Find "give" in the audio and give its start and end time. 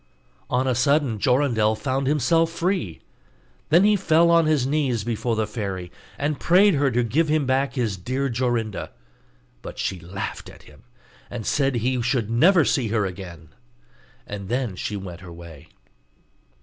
7.03-7.27